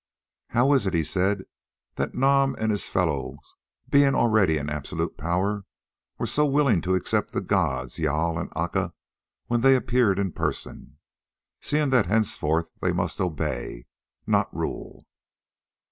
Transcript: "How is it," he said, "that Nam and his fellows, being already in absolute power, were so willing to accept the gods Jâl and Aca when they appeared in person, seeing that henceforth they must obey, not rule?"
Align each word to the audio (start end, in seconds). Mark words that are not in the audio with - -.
"How 0.47 0.73
is 0.73 0.87
it," 0.87 0.95
he 0.95 1.03
said, 1.03 1.45
"that 1.97 2.15
Nam 2.15 2.55
and 2.57 2.71
his 2.71 2.89
fellows, 2.89 3.37
being 3.87 4.15
already 4.15 4.57
in 4.57 4.67
absolute 4.67 5.15
power, 5.15 5.63
were 6.17 6.25
so 6.25 6.43
willing 6.43 6.81
to 6.81 6.95
accept 6.95 7.33
the 7.33 7.39
gods 7.41 7.99
Jâl 7.99 8.41
and 8.41 8.49
Aca 8.55 8.93
when 9.45 9.61
they 9.61 9.75
appeared 9.75 10.17
in 10.17 10.31
person, 10.31 10.97
seeing 11.59 11.91
that 11.91 12.07
henceforth 12.07 12.71
they 12.81 12.91
must 12.91 13.21
obey, 13.21 13.85
not 14.25 14.51
rule?" 14.57 15.05